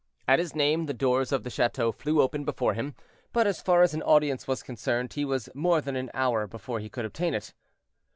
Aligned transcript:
At 0.27 0.39
his 0.39 0.55
name, 0.55 0.87
the 0.87 0.95
doors 0.95 1.31
of 1.31 1.43
the 1.43 1.51
chateau 1.51 1.91
flew 1.91 2.23
open 2.23 2.43
before 2.43 2.73
him, 2.73 2.95
but, 3.31 3.45
as 3.45 3.61
far 3.61 3.83
as 3.83 3.93
an 3.93 4.01
audience 4.01 4.47
was 4.47 4.63
concerned, 4.63 5.13
he 5.13 5.23
was 5.23 5.47
more 5.53 5.79
than 5.79 5.95
an 5.95 6.09
hour 6.15 6.47
before 6.47 6.79
he 6.79 6.89
could 6.89 7.05
obtain 7.05 7.35
it. 7.35 7.53